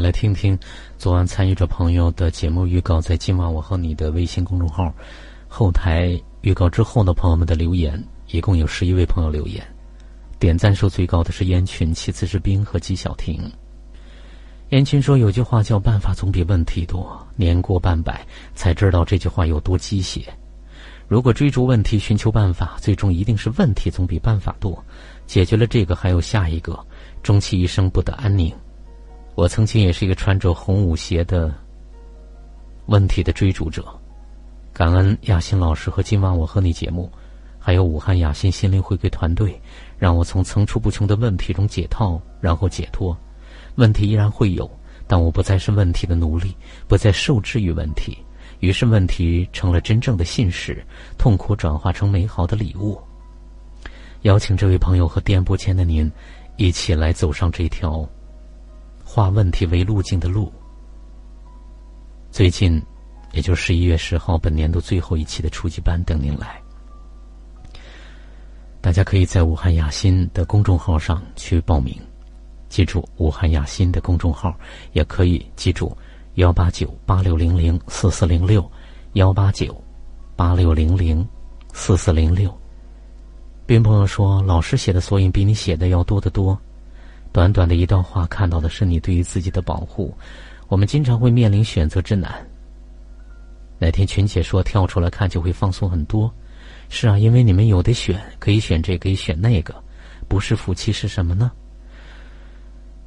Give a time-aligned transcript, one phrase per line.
[0.00, 0.58] 来听听
[0.96, 4.92] 昨晚参与者朋友的节目预告，在今晚我和你的微信公众号
[5.48, 9.64] 后台预告之后的朋友们的留言，一共有十一位朋友留言，
[10.38, 13.50] 点赞数最高的是燕群，其次是冰和姬晓婷。
[14.68, 18.24] 燕群说：“有句话叫‘办法总比问题多’，年过半百
[18.54, 20.22] 才知道这句话有多鸡血。
[21.08, 24.84] 如果追逐问题，寻求办法，最终一定是问题总比办法多。
[25.26, 26.78] 解决了这个，还有下一个，
[27.22, 28.54] 终其一生不得安宁。”
[29.38, 31.54] 我曾经也是一个穿着红舞鞋的
[32.86, 33.86] 问题的追逐者，
[34.72, 37.08] 感恩亚欣老师和今晚我和你节目，
[37.56, 39.56] 还有武汉亚欣心灵回归团队，
[39.96, 43.16] 让我从层出不穷的问题中解套，然后解脱。
[43.76, 44.68] 问题依然会有，
[45.06, 46.52] 但我不再是问题的奴隶，
[46.88, 48.18] 不再受制于问题，
[48.58, 50.84] 于是问题成了真正的信使，
[51.16, 53.00] 痛苦转化成美好的礼物。
[54.22, 56.10] 邀请这位朋友和电波前的您，
[56.56, 58.04] 一起来走上这条。
[59.10, 60.52] 化问题为路径的路。
[62.30, 62.80] 最近，
[63.32, 66.60] 也就十一月十号，本年度最后一期的初级班等您来。
[68.82, 71.98] 大家可以在武汉雅欣的公众号上去报名，
[72.68, 74.54] 记住武汉雅欣的公众号，
[74.92, 75.96] 也可以记住
[76.34, 78.70] 幺八九八六零零四四零六
[79.14, 79.82] 幺八九
[80.36, 81.26] 八六零零
[81.72, 82.54] 四四零六。
[83.64, 86.60] 斌朋友说，老师写的索引比你写的要多得多。
[87.38, 90.12] 短短的一段话，看到的是你对于自己的保护。
[90.66, 92.44] 我们经常会面临选择之难。
[93.78, 96.34] 那天群姐说跳出来看就会放松很多。
[96.88, 99.72] 是啊，因为你们有的选，可以选这个，可以选那个，
[100.26, 101.52] 不是夫妻是什么呢？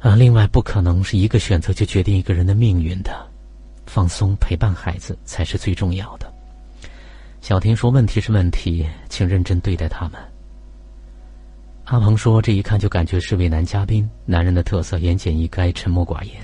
[0.00, 3.26] 啊，另外不可能是一个选择就决定一个人的命运的。
[3.86, 6.30] 放松，陪伴孩子才是最重要的。
[7.40, 10.20] 小婷说：“问题是问题，请认真对待他们。”
[11.88, 16.34] 阿鹏说：“这一看就感觉是位男嘉宾，男人的特色，言简意赅，沉默寡言，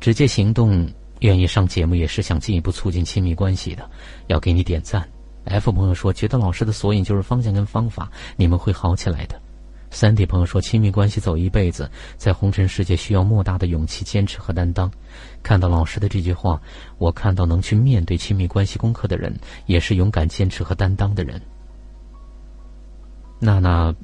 [0.00, 0.88] 直接行动，
[1.20, 3.86] 愿意上节目也是想进一步促进亲密关系的，
[4.28, 5.06] 要给你点赞。
[5.44, 9.38] ”F 朋友说：“觉得老师的索引就是方向跟方法，你们会好起来的。”
[9.92, 14.90] 三 D 朋友说：“亲密关系走一辈子，在红尘世界需要莫大的勇气、坚持和担当。”
[15.44, 16.58] 看到老师的这句话，
[16.96, 21.38] 我看到能去面对亲密关系功课的人，也是勇敢、坚持和担当的人。
[23.38, 23.94] 娜娜。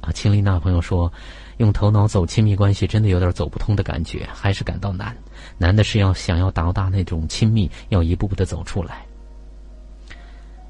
[0.00, 1.12] 啊，青丽娜朋友说，
[1.58, 5.16] 用头脑走亲密关系真的有点走不通的感觉，还是感到难。
[5.58, 9.04] 难的是要想要达到那种亲密，要一步步的走出来。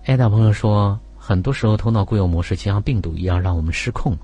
[0.07, 4.17] 艾达朋友说，很多时候头脑固有模式就像病毒一样，让我们失控，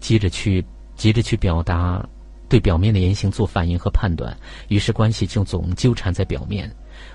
[0.00, 0.64] 急着去
[0.96, 2.02] 急着去表达，
[2.48, 4.34] 对表面的言行做反应和判断，
[4.68, 6.70] 于是关系就总纠缠在表面。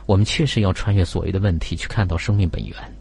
[0.06, 2.99] 我们确实要穿越所谓的问题，去看到生命本源。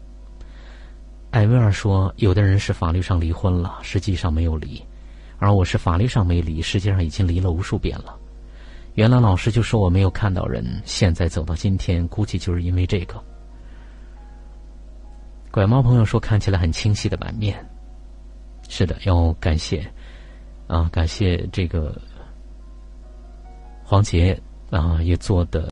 [1.31, 4.81] 艾薇儿说：“有的人是法律上离婚了，实际上没有离；
[5.37, 8.17] 而我是法律上没离，实际上已经离了无数遍了。
[8.95, 13.23] 原来老师就说我没有看到人，现在走到今天，估计就是因为这个。”
[15.51, 17.63] 拐猫朋友说：“看起来很清晰的版面。”
[18.67, 19.83] 是的，要感谢
[20.67, 21.99] 啊，感谢这个
[23.83, 25.67] 黄杰啊，也做的。